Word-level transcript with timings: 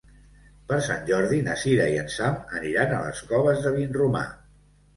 Per 0.71 0.79
Sant 0.87 1.03
Jordi 1.09 1.41
na 1.49 1.57
Sira 1.65 1.85
i 1.93 2.01
en 2.05 2.09
Sam 2.15 2.41
aniran 2.63 2.97
a 2.99 3.05
les 3.07 3.23
Coves 3.35 3.65
de 3.69 3.77
Vinromà. 3.79 4.27